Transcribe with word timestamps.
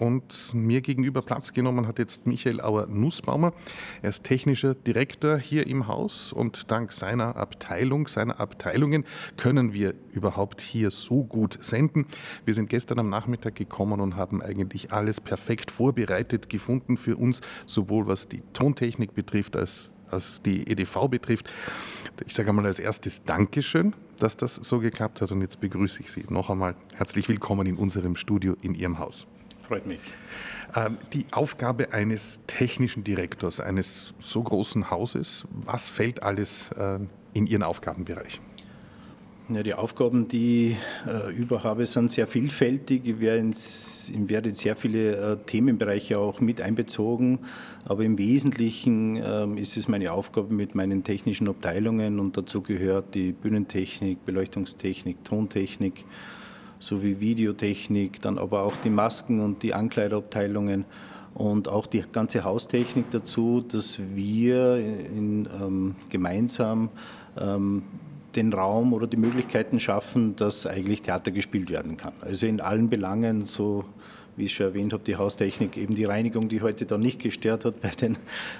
Und 0.00 0.52
mir 0.54 0.80
gegenüber 0.80 1.22
Platz 1.22 1.52
genommen 1.52 1.86
hat 1.86 2.00
jetzt 2.00 2.26
Michael 2.26 2.60
Auer-Nussbaumer. 2.60 3.52
Er 4.02 4.10
ist 4.10 4.24
technischer 4.24 4.74
Direktor 4.74 5.38
hier 5.38 5.68
im 5.68 5.86
Haus 5.86 6.32
und 6.32 6.72
dank 6.72 6.90
seiner 6.90 7.36
Abteilung, 7.36 8.08
seiner 8.08 8.40
Abteilungen 8.40 9.04
können 9.36 9.72
wir 9.72 9.94
überhaupt 10.10 10.60
hier 10.60 10.90
so 10.90 11.22
gut 11.22 11.62
senden. 11.62 12.06
Wir 12.44 12.54
sind 12.54 12.70
gestern 12.70 12.98
am 12.98 13.08
Nachmittag 13.08 13.54
gekommen 13.54 14.00
und 14.00 14.16
haben 14.16 14.42
eigentlich 14.42 14.92
alles 14.92 15.20
perfekt 15.20 15.70
vorbereitet 15.70 16.48
gefunden 16.48 16.96
für 16.96 17.16
uns, 17.16 17.40
sowohl 17.64 18.08
was 18.08 18.26
die 18.26 18.42
Tontechnik 18.52 19.14
betrifft 19.14 19.54
als 19.54 19.90
was 20.10 20.42
die 20.42 20.68
EDV 20.68 21.06
betrifft. 21.08 21.48
Ich 22.26 22.34
sage 22.34 22.48
einmal 22.48 22.66
als 22.66 22.80
erstes 22.80 23.22
Dankeschön, 23.22 23.94
dass 24.18 24.36
das 24.36 24.56
so 24.56 24.80
geklappt 24.80 25.20
hat 25.22 25.30
und 25.30 25.40
jetzt 25.40 25.60
begrüße 25.60 26.00
ich 26.00 26.10
Sie 26.10 26.24
noch 26.30 26.50
einmal 26.50 26.74
herzlich 26.94 27.28
willkommen 27.28 27.68
in 27.68 27.76
unserem 27.76 28.16
Studio 28.16 28.56
in 28.60 28.74
Ihrem 28.74 28.98
Haus. 28.98 29.28
Freut 29.66 29.86
mich. 29.86 30.00
Ähm, 30.76 30.98
die 31.12 31.26
Aufgabe 31.30 31.92
eines 31.92 32.40
technischen 32.46 33.04
Direktors 33.04 33.60
eines 33.60 34.14
so 34.18 34.42
großen 34.42 34.90
Hauses, 34.90 35.44
was 35.50 35.88
fällt 35.88 36.22
alles 36.22 36.70
äh, 36.72 36.98
in 37.32 37.46
Ihren 37.46 37.62
Aufgabenbereich? 37.62 38.40
Ja, 39.50 39.62
die 39.62 39.74
Aufgaben, 39.74 40.26
die 40.26 40.70
ich 40.70 40.76
äh, 41.06 41.30
überhabe, 41.30 41.84
sind 41.84 42.10
sehr 42.10 42.26
vielfältig. 42.26 43.02
Ich 43.06 43.20
werde 43.20 43.40
in, 43.40 43.54
in 44.14 44.54
sehr 44.54 44.74
viele 44.74 45.16
äh, 45.16 45.36
Themenbereiche 45.44 46.18
auch 46.18 46.40
mit 46.40 46.62
einbezogen. 46.62 47.40
Aber 47.84 48.04
im 48.04 48.16
Wesentlichen 48.16 49.16
äh, 49.16 49.60
ist 49.60 49.76
es 49.76 49.86
meine 49.86 50.12
Aufgabe 50.12 50.54
mit 50.54 50.74
meinen 50.74 51.04
technischen 51.04 51.46
Abteilungen 51.46 52.20
und 52.20 52.38
dazu 52.38 52.62
gehört 52.62 53.14
die 53.14 53.32
Bühnentechnik, 53.32 54.24
Beleuchtungstechnik, 54.24 55.22
Tontechnik, 55.24 56.06
sowie 56.84 57.20
Videotechnik, 57.20 58.20
dann 58.20 58.38
aber 58.38 58.62
auch 58.62 58.76
die 58.84 58.90
Masken 58.90 59.40
und 59.40 59.62
die 59.62 59.74
Ankleiderabteilungen 59.74 60.84
und 61.34 61.68
auch 61.68 61.86
die 61.86 62.02
ganze 62.12 62.44
Haustechnik 62.44 63.10
dazu, 63.10 63.60
dass 63.60 63.98
wir 64.14 64.76
in, 64.76 65.48
ähm, 65.60 65.96
gemeinsam 66.10 66.90
ähm, 67.38 67.82
den 68.36 68.52
Raum 68.52 68.92
oder 68.92 69.06
die 69.06 69.16
Möglichkeiten 69.16 69.80
schaffen, 69.80 70.36
dass 70.36 70.66
eigentlich 70.66 71.02
Theater 71.02 71.30
gespielt 71.30 71.70
werden 71.70 71.96
kann. 71.96 72.12
Also 72.20 72.46
in 72.46 72.60
allen 72.60 72.88
Belangen, 72.88 73.46
so 73.46 73.84
wie 74.36 74.44
ich 74.44 74.54
schon 74.54 74.66
erwähnt 74.66 74.92
habe, 74.92 75.04
die 75.04 75.16
Haustechnik, 75.16 75.76
eben 75.76 75.94
die 75.94 76.04
Reinigung, 76.04 76.48
die 76.48 76.60
heute 76.62 76.86
da 76.86 76.98
nicht 76.98 77.20
gestört 77.20 77.64
hat 77.64 77.80
bei 77.80 77.90
den 77.90 78.16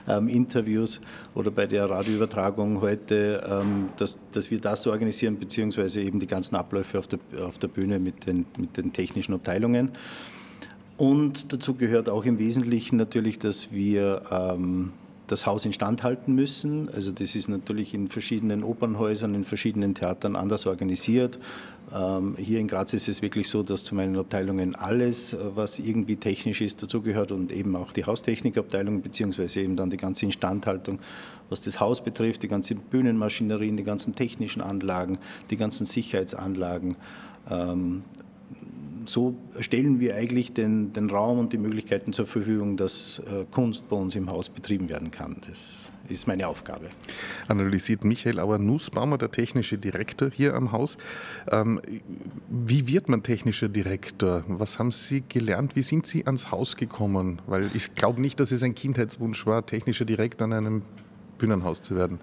ähm, 0.08 0.28
Interviews 0.28 1.00
oder 1.34 1.50
bei 1.50 1.66
der 1.66 1.88
Radioübertragung 1.88 2.80
heute, 2.80 3.42
ähm, 3.48 3.88
dass, 3.96 4.18
dass 4.32 4.50
wir 4.50 4.60
das 4.60 4.86
organisieren, 4.86 5.38
beziehungsweise 5.38 6.00
eben 6.02 6.20
die 6.20 6.26
ganzen 6.26 6.56
Abläufe 6.56 6.98
auf 6.98 7.06
der, 7.06 7.18
auf 7.40 7.58
der 7.58 7.68
Bühne 7.68 7.98
mit 7.98 8.26
den, 8.26 8.46
mit 8.56 8.76
den 8.76 8.92
technischen 8.92 9.34
Abteilungen. 9.34 9.90
Und 10.96 11.52
dazu 11.52 11.74
gehört 11.74 12.08
auch 12.08 12.24
im 12.24 12.38
Wesentlichen 12.38 12.96
natürlich, 12.96 13.38
dass 13.38 13.72
wir 13.72 14.22
ähm, 14.30 14.92
das 15.26 15.46
Haus 15.46 15.64
instand 15.64 16.02
halten 16.02 16.34
müssen. 16.34 16.88
Also 16.90 17.10
das 17.10 17.34
ist 17.34 17.48
natürlich 17.48 17.94
in 17.94 18.08
verschiedenen 18.08 18.62
Opernhäusern, 18.62 19.34
in 19.34 19.44
verschiedenen 19.44 19.94
Theatern 19.94 20.36
anders 20.36 20.66
organisiert. 20.66 21.38
Ähm, 21.92 22.36
hier 22.38 22.60
in 22.60 22.68
Graz 22.68 22.92
ist 22.92 23.08
es 23.08 23.22
wirklich 23.22 23.48
so, 23.48 23.62
dass 23.62 23.84
zu 23.84 23.94
meinen 23.94 24.16
Abteilungen 24.16 24.74
alles, 24.74 25.32
äh, 25.32 25.38
was 25.54 25.78
irgendwie 25.78 26.16
technisch 26.16 26.60
ist, 26.60 26.82
dazugehört 26.82 27.32
und 27.32 27.52
eben 27.52 27.76
auch 27.76 27.92
die 27.92 28.04
Haustechnikabteilung 28.04 29.02
beziehungsweise 29.02 29.60
eben 29.60 29.76
dann 29.76 29.90
die 29.90 29.96
ganze 29.96 30.26
Instandhaltung, 30.26 30.98
was 31.48 31.60
das 31.60 31.80
Haus 31.80 32.02
betrifft, 32.02 32.42
die 32.42 32.48
ganzen 32.48 32.78
Bühnenmaschinerien, 32.78 33.76
die 33.76 33.84
ganzen 33.84 34.14
technischen 34.14 34.62
Anlagen, 34.62 35.18
die 35.50 35.56
ganzen 35.56 35.86
Sicherheitsanlagen. 35.86 36.96
So 39.06 39.36
stellen 39.60 40.00
wir 40.00 40.16
eigentlich 40.16 40.52
den, 40.52 40.92
den 40.92 41.10
Raum 41.10 41.38
und 41.38 41.52
die 41.52 41.58
Möglichkeiten 41.58 42.12
zur 42.12 42.26
Verfügung, 42.26 42.76
dass 42.76 43.20
äh, 43.20 43.44
Kunst 43.50 43.88
bei 43.88 43.96
uns 43.96 44.16
im 44.16 44.30
Haus 44.30 44.48
betrieben 44.48 44.88
werden 44.88 45.10
kann. 45.10 45.36
Das 45.48 45.90
ist 46.08 46.26
meine 46.26 46.48
Aufgabe. 46.48 46.86
Analysiert 47.48 48.04
Michael 48.04 48.38
Auer-Nussbaumer, 48.38 49.18
der 49.18 49.30
technische 49.30 49.78
Direktor 49.78 50.30
hier 50.30 50.54
am 50.54 50.72
Haus. 50.72 50.98
Ähm, 51.50 51.80
wie 52.48 52.86
wird 52.88 53.08
man 53.08 53.22
technischer 53.22 53.68
Direktor? 53.68 54.44
Was 54.48 54.78
haben 54.78 54.90
Sie 54.90 55.22
gelernt? 55.28 55.76
Wie 55.76 55.82
sind 55.82 56.06
Sie 56.06 56.26
ans 56.26 56.50
Haus 56.50 56.76
gekommen? 56.76 57.40
Weil 57.46 57.70
ich 57.74 57.94
glaube 57.94 58.20
nicht, 58.20 58.40
dass 58.40 58.52
es 58.52 58.62
ein 58.62 58.74
Kindheitswunsch 58.74 59.46
war, 59.46 59.64
technischer 59.64 60.04
Direktor 60.04 60.46
an 60.46 60.52
einem 60.52 60.82
Bühnenhaus 61.38 61.82
zu 61.82 61.96
werden. 61.96 62.20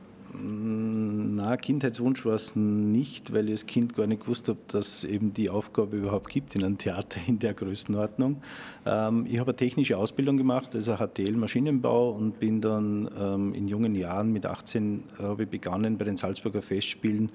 Na, 1.21 1.57
Kindheitswunsch 1.57 2.25
war 2.25 2.33
es 2.33 2.55
nicht, 2.55 3.33
weil 3.33 3.45
ich 3.45 3.51
als 3.51 3.65
Kind 3.65 3.95
gar 3.95 4.07
nicht 4.07 4.23
gewusst 4.23 4.47
habe, 4.47 4.59
dass 4.67 4.97
es 4.97 5.03
eben 5.03 5.33
die 5.33 5.49
Aufgabe 5.49 5.97
überhaupt 5.97 6.29
gibt 6.29 6.55
in 6.55 6.63
einem 6.63 6.77
Theater 6.77 7.19
in 7.27 7.39
der 7.39 7.53
Größenordnung. 7.53 8.41
Ähm, 8.85 9.25
ich 9.29 9.39
habe 9.39 9.51
eine 9.51 9.57
technische 9.57 9.97
Ausbildung 9.97 10.37
gemacht, 10.37 10.75
also 10.75 10.95
HTL 10.95 11.33
Maschinenbau 11.33 12.11
und 12.11 12.39
bin 12.39 12.61
dann 12.61 13.09
ähm, 13.17 13.53
in 13.53 13.67
jungen 13.67 13.95
Jahren 13.95 14.31
mit 14.31 14.45
18 14.45 15.03
habe 15.19 15.43
ich 15.43 15.49
begonnen 15.49 15.97
bei 15.97 16.05
den 16.05 16.17
Salzburger 16.17 16.61
Festspielen 16.61 17.31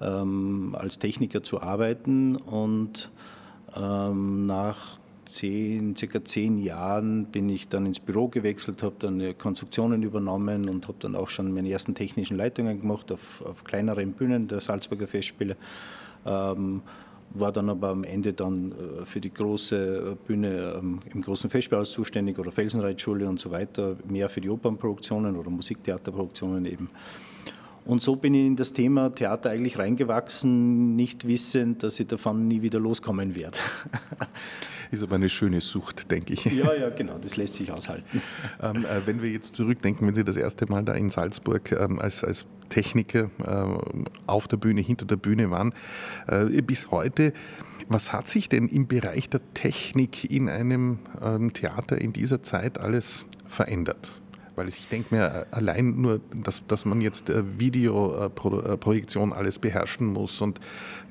ähm, 0.00 0.76
als 0.78 0.98
Techniker 0.98 1.42
zu 1.42 1.60
arbeiten 1.60 2.36
und 2.36 3.10
ähm, 3.76 4.46
nach 4.46 4.98
zehn, 5.32 5.96
circa 5.96 6.24
zehn 6.24 6.58
Jahren 6.58 7.26
bin 7.26 7.48
ich 7.48 7.68
dann 7.68 7.86
ins 7.86 8.00
Büro 8.00 8.28
gewechselt, 8.28 8.82
habe 8.82 8.96
dann 8.98 9.36
Konstruktionen 9.38 10.02
übernommen 10.02 10.68
und 10.68 10.88
habe 10.88 10.98
dann 11.00 11.16
auch 11.16 11.28
schon 11.28 11.52
meine 11.52 11.70
ersten 11.70 11.94
technischen 11.94 12.36
Leitungen 12.36 12.80
gemacht 12.80 13.10
auf, 13.10 13.42
auf 13.44 13.64
kleineren 13.64 14.12
Bühnen 14.12 14.48
der 14.48 14.60
Salzburger 14.60 15.06
Festspiele. 15.06 15.56
Ähm, 16.24 16.82
war 17.34 17.52
dann 17.52 17.70
aber 17.70 17.88
am 17.88 18.04
Ende 18.04 18.32
dann 18.32 18.72
äh, 18.72 19.04
für 19.04 19.20
die 19.20 19.32
große 19.32 20.16
Bühne 20.26 20.74
ähm, 20.78 21.00
im 21.12 21.22
großen 21.22 21.48
Festspielhaus 21.48 21.90
zuständig 21.90 22.38
oder 22.38 22.52
Felsenreitschule 22.52 23.28
und 23.28 23.40
so 23.40 23.50
weiter, 23.50 23.96
mehr 24.08 24.28
für 24.28 24.40
die 24.40 24.50
Opernproduktionen 24.50 25.36
oder 25.36 25.50
Musiktheaterproduktionen 25.50 26.66
eben. 26.66 26.90
Und 27.84 28.00
so 28.02 28.16
bin 28.16 28.34
ich 28.34 28.46
in 28.46 28.56
das 28.56 28.72
Thema 28.72 29.10
Theater 29.10 29.50
eigentlich 29.50 29.78
reingewachsen, 29.78 30.94
nicht 30.94 31.26
wissend, 31.26 31.82
dass 31.82 31.98
ich 31.98 32.06
davon 32.06 32.46
nie 32.46 32.62
wieder 32.62 32.78
loskommen 32.78 33.34
werde. 33.34 33.58
Ist 34.92 35.02
aber 35.02 35.16
eine 35.16 35.28
schöne 35.28 35.60
Sucht, 35.60 36.10
denke 36.10 36.34
ich. 36.34 36.44
Ja, 36.44 36.74
ja, 36.74 36.90
genau, 36.90 37.18
das 37.18 37.36
lässt 37.36 37.54
sich 37.54 37.72
aushalten. 37.72 38.22
Ähm, 38.62 38.84
äh, 38.84 39.06
wenn 39.06 39.22
wir 39.22 39.30
jetzt 39.30 39.56
zurückdenken, 39.56 40.06
wenn 40.06 40.14
Sie 40.14 40.24
das 40.24 40.36
erste 40.36 40.66
Mal 40.66 40.84
da 40.84 40.92
in 40.92 41.10
Salzburg 41.10 41.72
ähm, 41.72 41.98
als, 41.98 42.22
als 42.22 42.46
Techniker 42.68 43.30
äh, 43.44 44.00
auf 44.26 44.46
der 44.46 44.56
Bühne, 44.56 44.80
hinter 44.80 45.04
der 45.04 45.16
Bühne 45.16 45.50
waren, 45.50 45.74
äh, 46.28 46.62
bis 46.62 46.90
heute, 46.90 47.32
was 47.88 48.12
hat 48.12 48.28
sich 48.28 48.48
denn 48.48 48.68
im 48.68 48.86
Bereich 48.86 49.28
der 49.28 49.40
Technik 49.54 50.30
in 50.30 50.48
einem 50.48 50.98
ähm, 51.22 51.52
Theater 51.52 52.00
in 52.00 52.12
dieser 52.12 52.42
Zeit 52.42 52.78
alles 52.78 53.26
verändert? 53.46 54.22
Weil 54.54 54.68
ich 54.68 54.88
denke 54.88 55.14
mir, 55.14 55.24
äh, 55.24 55.44
allein 55.54 56.00
nur, 56.00 56.20
dass, 56.34 56.66
dass 56.66 56.84
man 56.84 57.00
jetzt 57.00 57.30
äh, 57.30 57.42
Videoprojektion 57.58 59.30
äh, 59.30 59.34
alles 59.34 59.58
beherrschen 59.58 60.06
muss 60.08 60.40
und 60.40 60.60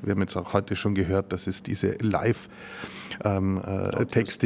wir 0.01 0.11
haben 0.11 0.21
jetzt 0.21 0.37
auch 0.37 0.53
heute 0.53 0.75
schon 0.75 0.95
gehört, 0.95 1.33
dass 1.33 1.47
es 1.47 1.63
diese 1.63 1.97
Live-Texte 1.99 2.47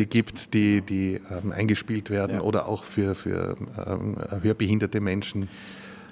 ähm, 0.02 0.10
gibt, 0.10 0.54
die, 0.54 0.82
die 0.82 1.20
ähm, 1.32 1.52
eingespielt 1.52 2.10
werden 2.10 2.38
ja. 2.38 2.42
oder 2.42 2.68
auch 2.68 2.84
für, 2.84 3.16
für 3.16 3.58
ähm, 3.86 4.18
hörbehinderte 4.42 5.02
Menschen. 5.02 5.48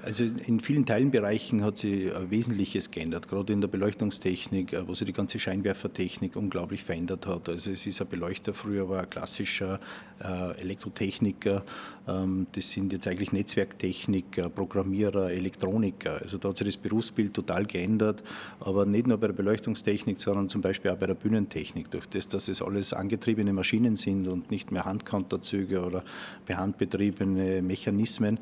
Also 0.04 0.26
in 0.26 0.60
vielen 0.60 0.86
Teilenbereichen 0.86 1.64
hat 1.64 1.78
sich 1.78 2.12
Wesentliches 2.30 2.92
geändert, 2.92 3.30
gerade 3.30 3.54
in 3.54 3.62
der 3.62 3.70
Beleuchtungstechnik, 3.70 4.76
wo 4.86 4.94
sich 4.94 5.06
die 5.06 5.14
ganze 5.14 5.40
Scheinwerfertechnik 5.40 6.36
unglaublich 6.36 6.84
verändert 6.84 7.26
hat. 7.26 7.48
Also 7.48 7.72
es 7.72 7.88
ist 7.88 8.02
ein 8.02 8.08
Beleuchter, 8.10 8.54
früher 8.54 8.90
war 8.90 9.04
ein 9.04 9.10
klassischer 9.10 9.80
äh, 10.22 10.60
Elektrotechniker, 10.60 11.64
ähm, 12.08 12.48
das 12.52 12.72
sind 12.72 12.92
jetzt 12.92 13.08
eigentlich 13.08 13.32
Netzwerktechniker, 13.32 14.50
Programmierer, 14.50 15.32
Elektroniker. 15.32 16.22
Also 16.22 16.38
da 16.38 16.50
hat 16.50 16.58
sich 16.58 16.68
das 16.68 16.78
Berufsbild 16.78 17.34
total 17.34 17.66
geändert, 17.66 18.24
aber 18.60 18.86
nicht 18.86 19.08
nur 19.08 19.18
bei 19.18 19.28
der 19.28 19.34
Beleuchtungstechnik, 19.34 20.20
sondern 20.20 20.50
zum 20.50 20.62
Beispiel 20.62 20.92
auch 20.92 20.98
bei 20.98 21.08
der 21.08 21.14
Bühnentechnik. 21.14 21.90
Durch 21.92 22.08
das, 22.10 22.28
dass 22.28 22.50
es 22.50 22.62
alles 22.62 22.92
angetriebene 22.92 23.54
Maschinen 23.54 23.96
sind 23.96 24.28
und 24.28 24.52
nicht 24.52 24.72
mehr 24.72 24.84
Handcounterzüge 24.84 25.82
oder 25.82 26.04
behandbetriebene 26.46 27.62
Mechanismen, 27.62 28.40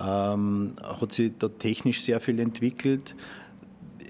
ähm, 0.00 0.72
hat 1.02 1.12
sich 1.12 1.32
da 1.38 1.48
technisch 1.48 2.02
sehr 2.02 2.20
viel 2.20 2.38
entwickelt. 2.38 3.14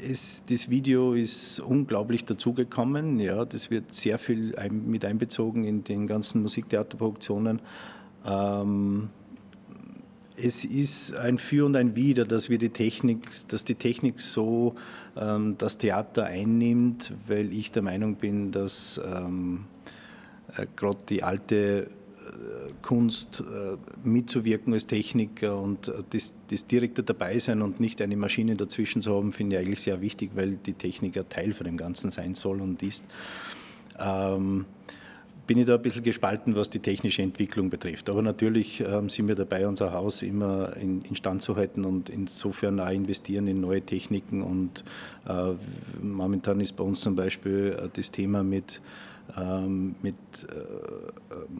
Es, 0.05 0.45
das 0.49 0.69
Video 0.71 1.15
ist 1.15 1.61
unglaublich 1.61 2.25
dazugekommen. 2.25 3.19
Ja, 3.19 3.45
das 3.45 3.71
wird 3.71 3.93
sehr 3.93 4.19
viel 4.19 4.57
ein, 4.57 4.87
mit 4.89 5.05
einbezogen 5.05 5.65
in 5.65 5.85
den 5.85 6.07
ganzen 6.07 6.43
Musiktheaterproduktionen. 6.43 7.61
Ähm, 8.25 9.11
es 10.37 10.65
ist 10.65 11.15
ein 11.17 11.39
Für 11.39 11.67
und 11.67 11.77
ein 11.77 11.95
Wider, 11.95 12.25
dass 12.25 12.49
wir 12.49 12.59
die 12.59 12.71
Technik, 12.71 13.29
dass 13.49 13.65
die 13.65 13.75
Technik 13.75 14.21
so 14.21 14.75
ähm, 15.17 15.57
das 15.59 15.79
Theater 15.79 16.25
einnimmt, 16.25 17.13
weil 17.27 17.53
ich 17.53 17.71
der 17.71 17.83
Meinung 17.83 18.17
bin, 18.17 18.51
dass 18.51 19.01
ähm, 19.05 19.65
äh, 20.57 20.67
gerade 20.75 20.99
die 21.09 21.23
alte 21.23 21.91
Kunst 22.83 23.41
äh, 23.41 23.77
mitzuwirken 24.07 24.73
als 24.73 24.87
Techniker 24.87 25.59
und 25.59 25.89
äh, 25.89 26.03
das, 26.11 26.35
das 26.51 26.67
direkte 26.67 27.03
dabei 27.03 27.39
sein 27.39 27.63
und 27.63 27.81
nicht 27.81 28.03
eine 28.03 28.17
Maschine 28.17 28.57
dazwischen 28.57 29.03
zu 29.03 29.15
haben, 29.15 29.33
finde 29.33 29.57
ich 29.57 29.63
eigentlich 29.63 29.81
sehr 29.81 30.01
wichtig, 30.01 30.31
weil 30.35 30.57
die 30.57 30.75
Technik 30.75 31.17
ein 31.17 31.29
Teil 31.29 31.53
von 31.53 31.65
dem 31.65 31.77
Ganzen 31.77 32.11
sein 32.11 32.35
soll 32.35 32.61
und 32.61 32.83
ist. 32.83 33.05
Ähm, 33.99 34.67
bin 35.47 35.59
ich 35.59 35.67
da 35.67 35.75
ein 35.75 35.83
bisschen 35.83 36.05
gespalten, 36.05 36.55
was 36.55 36.71
die 36.71 36.79
technische 36.79 37.21
Entwicklung 37.23 37.69
betrifft. 37.69 38.09
Aber 38.09 38.23
natürlich 38.23 38.81
ähm, 38.81 39.09
sind 39.09 39.27
wir 39.27 39.35
dabei, 39.35 39.67
unser 39.67 39.93
Haus 39.93 40.23
immer 40.23 40.77
in, 40.77 41.03
instand 41.03 41.43
zu 41.43 41.57
halten 41.57 41.85
und 41.85 42.09
insofern 42.09 42.79
auch 42.79 42.91
investieren 42.91 43.49
in 43.49 43.61
neue 43.61 43.83
Techniken. 43.83 44.43
Und 44.43 44.85
äh, 45.29 45.53
momentan 46.01 46.61
ist 46.61 46.77
bei 46.77 46.85
uns 46.85 47.01
zum 47.01 47.17
Beispiel 47.17 47.77
äh, 47.77 47.89
das 47.93 48.11
Thema 48.11 48.45
mit 48.45 48.81
mit 50.03 50.15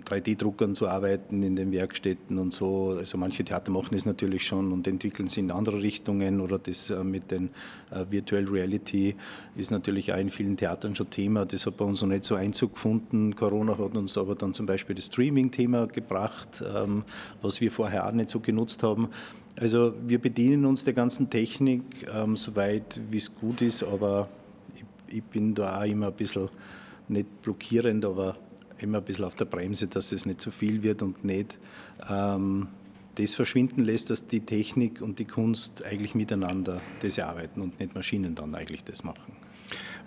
3D-Druckern 0.05 0.73
äh, 0.73 0.75
zu 0.75 0.89
arbeiten 0.89 1.43
in 1.43 1.57
den 1.57 1.73
Werkstätten 1.73 2.39
und 2.39 2.53
so. 2.53 2.97
Also 2.99 3.17
manche 3.17 3.45
Theater 3.45 3.71
machen 3.71 3.91
das 3.93 4.05
natürlich 4.05 4.45
schon 4.45 4.73
und 4.73 4.87
entwickeln 4.87 5.29
sie 5.29 5.41
in 5.41 5.51
andere 5.51 5.81
Richtungen 5.81 6.41
oder 6.41 6.59
das 6.59 6.91
äh, 6.91 7.03
mit 7.03 7.31
den 7.31 7.51
äh, 7.91 8.05
Virtual 8.11 8.45
Reality 8.45 9.15
ist 9.57 9.71
natürlich 9.71 10.13
auch 10.13 10.19
in 10.19 10.31
vielen 10.31 10.57
Theatern 10.57 10.95
schon 10.95 11.09
Thema. 11.09 11.47
Das 11.47 11.65
hat 11.65 11.79
bei 11.79 11.85
uns 11.85 12.03
noch 12.03 12.09
nicht 12.09 12.25
so 12.25 12.35
Einzug 12.35 12.75
gefunden. 12.75 13.35
Corona 13.37 13.79
hat 13.79 13.97
uns 13.97 14.19
aber 14.19 14.35
dann 14.35 14.53
zum 14.53 14.67
Beispiel 14.67 14.95
das 14.95 15.07
Streaming-Thema 15.07 15.87
gebracht, 15.87 16.63
ähm, 16.75 17.05
was 17.41 17.61
wir 17.61 17.73
vorher 17.73 18.07
auch 18.07 18.13
nicht 18.13 18.29
so 18.29 18.41
genutzt 18.41 18.83
haben. 18.83 19.09
Also 19.57 19.95
wir 20.07 20.19
bedienen 20.19 20.65
uns 20.67 20.85
der 20.85 20.95
ganzen 20.95 21.31
Technik, 21.31 21.83
ähm, 22.13 22.37
soweit 22.37 23.01
wie 23.11 23.19
es 23.19 23.35
gut 23.35 23.63
ist, 23.63 23.83
aber 23.83 24.29
ich 25.09 25.23
bin 25.23 25.55
da 25.55 25.81
auch 25.81 25.85
immer 25.85 26.09
ein 26.09 26.15
bisschen 26.15 26.49
nicht 27.09 27.43
blockierend, 27.43 28.05
aber 28.05 28.37
immer 28.79 28.99
ein 28.99 29.05
bisschen 29.05 29.25
auf 29.25 29.35
der 29.35 29.45
Bremse, 29.45 29.87
dass 29.87 30.13
es 30.13 30.27
nicht 30.27 30.41
zu 30.41 30.51
viel 30.51 30.83
wird 30.83 31.03
und 31.03 31.25
nicht 31.25 31.59
ähm, 32.09 32.69
das 33.17 33.35
verschwinden 33.35 33.85
lässt, 33.85 34.11
dass 34.11 34.27
die 34.27 34.41
Technik 34.41 35.03
und 35.03 35.19
die 35.19 35.25
Kunst 35.25 35.85
eigentlich 35.85 36.15
miteinander 36.15 36.81
das 37.01 37.19
arbeiten 37.19 37.61
und 37.61 37.79
nicht 37.79 37.95
Maschinen 37.95 38.35
dann 38.35 38.55
eigentlich 38.55 38.85
das 38.85 39.05
machen. 39.05 39.37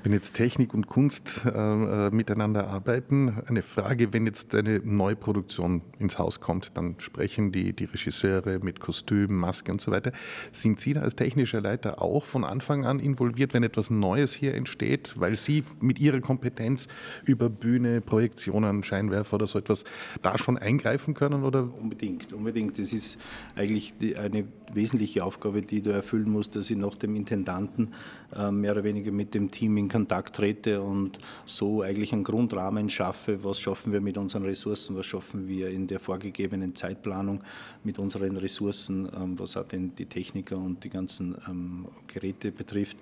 Wenn 0.05 0.13
jetzt 0.13 0.35
Technik 0.35 0.75
und 0.75 0.85
Kunst 0.85 1.47
äh, 1.51 2.11
miteinander 2.11 2.67
arbeiten, 2.67 3.41
eine 3.47 3.63
Frage, 3.63 4.13
wenn 4.13 4.27
jetzt 4.27 4.53
eine 4.53 4.79
Neuproduktion 4.83 5.81
ins 5.97 6.19
Haus 6.19 6.41
kommt, 6.41 6.77
dann 6.77 6.93
sprechen 6.99 7.51
die, 7.51 7.73
die 7.73 7.85
Regisseure 7.85 8.59
mit 8.59 8.79
Kostüm, 8.79 9.35
Maske 9.35 9.71
und 9.71 9.81
so 9.81 9.91
weiter. 9.91 10.11
Sind 10.51 10.79
Sie 10.79 10.93
da 10.93 11.01
als 11.01 11.15
technischer 11.15 11.59
Leiter 11.59 12.03
auch 12.03 12.27
von 12.27 12.43
Anfang 12.43 12.85
an 12.85 12.99
involviert, 12.99 13.55
wenn 13.55 13.63
etwas 13.63 13.89
Neues 13.89 14.31
hier 14.31 14.53
entsteht, 14.53 15.15
weil 15.17 15.35
Sie 15.35 15.63
mit 15.79 15.99
Ihrer 15.99 16.19
Kompetenz 16.19 16.87
über 17.23 17.49
Bühne, 17.49 17.99
Projektionen, 17.99 18.83
Scheinwerfer 18.83 19.37
oder 19.37 19.47
so 19.47 19.57
etwas 19.57 19.85
da 20.21 20.37
schon 20.37 20.59
eingreifen 20.59 21.15
können? 21.15 21.43
Oder? 21.43 21.67
Unbedingt, 21.81 22.31
unbedingt. 22.31 22.77
Das 22.77 22.93
ist 22.93 23.19
eigentlich 23.55 23.95
die, 23.99 24.15
eine 24.15 24.45
wesentliche 24.71 25.23
Aufgabe, 25.23 25.63
die 25.63 25.81
du 25.81 25.89
erfüllen 25.89 26.29
musst, 26.29 26.55
dass 26.55 26.69
ich 26.69 26.77
nach 26.77 26.95
dem 26.95 27.15
Intendanten 27.15 27.93
äh, 28.35 28.51
mehr 28.51 28.73
oder 28.73 28.83
weniger 28.83 29.11
mit 29.11 29.33
dem 29.33 29.49
Team 29.49 29.77
in 29.77 29.94
Kontakt 29.95 30.35
trete 30.35 30.81
und 30.81 31.19
so 31.45 31.81
eigentlich 31.81 32.11
einen 32.11 32.25
Grundrahmen 32.25 32.89
schaffe, 32.89 33.41
was 33.45 33.61
schaffen 33.61 33.93
wir 33.93 34.01
mit 34.01 34.17
unseren 34.17 34.43
Ressourcen, 34.43 34.97
was 34.97 35.05
schaffen 35.05 35.47
wir 35.47 35.69
in 35.69 35.87
der 35.87 36.01
vorgegebenen 36.01 36.75
Zeitplanung 36.75 37.41
mit 37.85 37.97
unseren 37.97 38.35
Ressourcen, 38.35 39.07
ähm, 39.15 39.39
was 39.39 39.55
auch 39.55 39.63
denn 39.63 39.95
die 39.95 40.05
Techniker 40.05 40.57
und 40.57 40.83
die 40.83 40.89
ganzen 40.89 41.37
ähm, 41.47 41.85
Geräte 42.07 42.51
betrifft. 42.51 42.97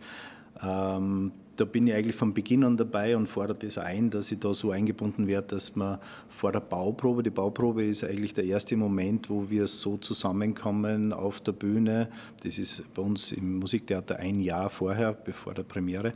Ähm, 0.61 1.31
da 1.55 1.65
bin 1.65 1.87
ich 1.87 1.95
eigentlich 1.95 2.15
von 2.15 2.31
Beginn 2.31 2.63
an 2.63 2.77
dabei 2.77 3.17
und 3.17 3.27
fordere 3.27 3.57
das 3.57 3.79
ein, 3.79 4.11
dass 4.11 4.31
ich 4.31 4.39
da 4.39 4.53
so 4.53 4.69
eingebunden 4.69 5.25
werde, 5.25 5.47
dass 5.55 5.75
man 5.75 5.97
vor 6.29 6.51
der 6.51 6.59
Bauprobe, 6.59 7.23
die 7.23 7.31
Bauprobe 7.31 7.85
ist 7.85 8.03
eigentlich 8.03 8.35
der 8.35 8.43
erste 8.43 8.75
Moment, 8.75 9.31
wo 9.31 9.49
wir 9.49 9.65
so 9.65 9.97
zusammenkommen 9.97 11.11
auf 11.11 11.41
der 11.41 11.53
Bühne. 11.53 12.09
Das 12.43 12.59
ist 12.59 12.93
bei 12.93 13.01
uns 13.01 13.31
im 13.31 13.57
Musiktheater 13.57 14.17
ein 14.17 14.41
Jahr 14.41 14.69
vorher, 14.69 15.13
bevor 15.13 15.55
der 15.55 15.63
Premiere. 15.63 16.13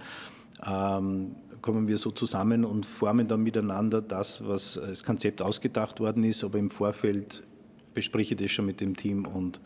Ähm, 0.65 1.35
kommen 1.61 1.87
wir 1.87 1.97
so 1.97 2.11
zusammen 2.11 2.65
und 2.65 2.85
formen 2.85 3.27
dann 3.27 3.43
miteinander 3.43 4.01
das, 4.01 4.45
was 4.47 4.77
als 4.77 5.03
Konzept 5.03 5.41
ausgedacht 5.41 5.99
worden 5.99 6.23
ist, 6.23 6.43
aber 6.43 6.59
im 6.59 6.69
Vorfeld 6.69 7.43
bespreche 7.93 8.35
ich 8.35 8.41
das 8.41 8.51
schon 8.51 8.65
mit 8.65 8.79
dem 8.79 8.95
Team 8.95 9.25
und 9.25 9.59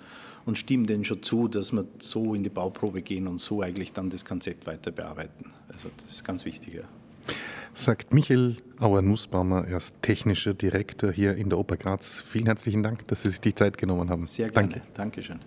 und 0.45 0.57
stimmen 0.57 0.85
denen 0.85 1.05
schon 1.05 1.21
zu, 1.21 1.47
dass 1.47 1.71
wir 1.71 1.85
so 1.99 2.33
in 2.33 2.43
die 2.43 2.49
Bauprobe 2.49 3.01
gehen 3.01 3.27
und 3.27 3.39
so 3.39 3.61
eigentlich 3.61 3.93
dann 3.93 4.09
das 4.09 4.25
Konzept 4.25 4.65
weiter 4.67 4.91
bearbeiten. 4.91 5.51
Also 5.71 5.89
das 6.03 6.13
ist 6.15 6.23
ganz 6.23 6.45
wichtig. 6.45 6.75
Ja. 6.75 6.83
Sagt 7.73 8.13
Michael 8.13 8.57
Auer-Nussbaumer, 8.79 9.65
er 9.67 9.77
ist 9.77 9.95
technischer 10.01 10.53
Direktor 10.53 11.11
hier 11.11 11.35
in 11.35 11.49
der 11.49 11.59
Oper 11.59 11.77
Graz. 11.77 12.21
Vielen 12.21 12.47
herzlichen 12.47 12.83
Dank, 12.83 13.07
dass 13.07 13.21
Sie 13.23 13.29
sich 13.29 13.39
die 13.39 13.55
Zeit 13.55 13.77
genommen 13.77 14.09
haben. 14.09 14.25
Sehr 14.25 14.49
gerne. 14.49 14.69
Danke. 14.69 14.87
Dankeschön. 14.93 15.39